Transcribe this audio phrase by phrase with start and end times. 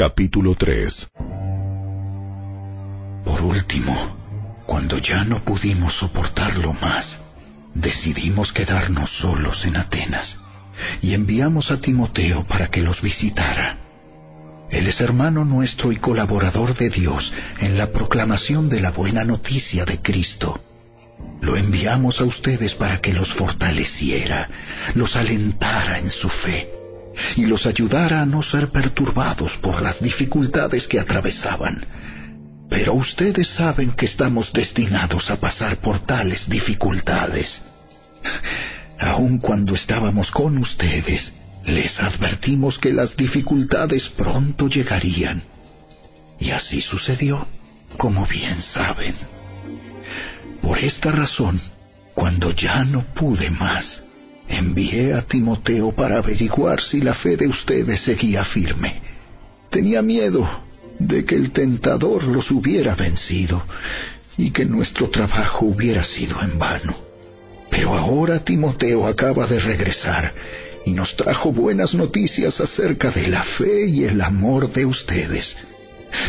[0.00, 1.08] Capítulo 3
[3.22, 7.18] Por último, cuando ya no pudimos soportarlo más,
[7.74, 10.38] decidimos quedarnos solos en Atenas
[11.02, 13.76] y enviamos a Timoteo para que los visitara.
[14.70, 19.84] Él es hermano nuestro y colaborador de Dios en la proclamación de la buena noticia
[19.84, 20.60] de Cristo.
[21.42, 24.48] Lo enviamos a ustedes para que los fortaleciera,
[24.94, 26.79] los alentara en su fe
[27.36, 31.84] y los ayudara a no ser perturbados por las dificultades que atravesaban.
[32.68, 37.60] Pero ustedes saben que estamos destinados a pasar por tales dificultades.
[38.98, 41.32] Aun cuando estábamos con ustedes,
[41.66, 45.42] les advertimos que las dificultades pronto llegarían.
[46.38, 47.46] Y así sucedió,
[47.96, 49.14] como bien saben.
[50.62, 51.60] Por esta razón,
[52.14, 54.02] cuando ya no pude más,
[54.50, 59.00] envié a Timoteo para averiguar si la fe de ustedes seguía firme.
[59.70, 60.48] Tenía miedo
[60.98, 63.62] de que el tentador los hubiera vencido
[64.36, 66.94] y que nuestro trabajo hubiera sido en vano.
[67.70, 70.32] Pero ahora Timoteo acaba de regresar
[70.84, 75.56] y nos trajo buenas noticias acerca de la fe y el amor de ustedes.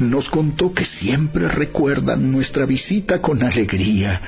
[0.00, 4.20] Nos contó que siempre recuerdan nuestra visita con alegría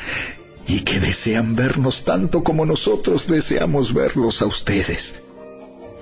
[0.67, 5.13] y que desean vernos tanto como nosotros deseamos verlos a ustedes.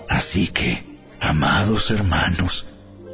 [0.08, 0.82] Así que,
[1.20, 2.66] amados hermanos,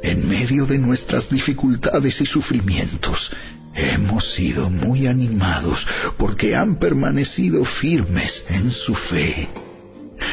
[0.03, 3.31] en medio de nuestras dificultades y sufrimientos,
[3.73, 5.85] hemos sido muy animados
[6.17, 9.49] porque han permanecido firmes en su fe.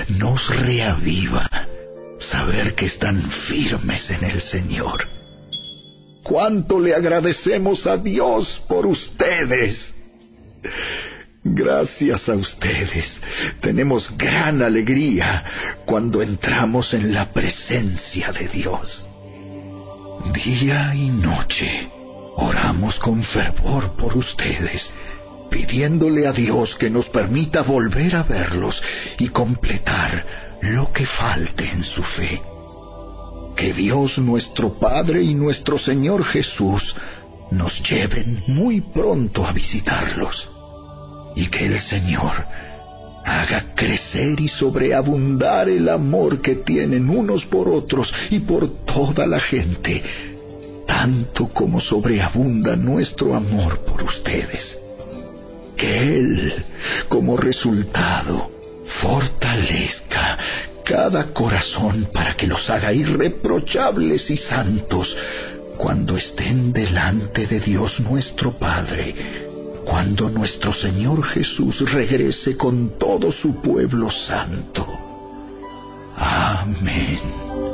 [0.08, 1.48] Nos reaviva
[2.18, 5.08] saber que están firmes en el Señor.
[6.22, 9.94] ¿Cuánto le agradecemos a Dios por ustedes?
[11.44, 13.20] Gracias a ustedes
[13.60, 15.42] tenemos gran alegría
[15.84, 19.08] cuando entramos en la presencia de Dios.
[20.33, 21.88] Día y noche
[22.36, 24.88] oramos con fervor por ustedes,
[25.50, 28.80] pidiéndole a Dios que nos permita volver a verlos
[29.18, 32.40] y completar lo que falte en su fe.
[33.56, 36.94] Que Dios nuestro Padre y nuestro Señor Jesús
[37.50, 40.52] nos lleven muy pronto a visitarlos
[41.34, 42.32] y que el Señor
[43.24, 49.40] haga crecer y sobreabundar el amor que tienen unos por otros y por toda la
[49.40, 50.02] gente,
[50.86, 54.76] tanto como sobreabunda nuestro amor por ustedes.
[55.76, 56.64] Que Él,
[57.08, 58.50] como resultado,
[59.00, 60.38] fortalezca
[60.84, 65.16] cada corazón para que los haga irreprochables y santos
[65.76, 69.52] cuando estén delante de Dios nuestro Padre
[69.84, 74.86] cuando nuestro Señor Jesús regrese con todo su pueblo santo.
[76.16, 77.71] Amén.